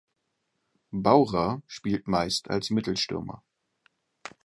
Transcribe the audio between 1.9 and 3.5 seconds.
meist als Mittelstürmer.